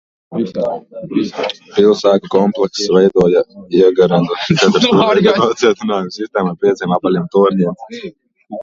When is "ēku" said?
2.11-2.31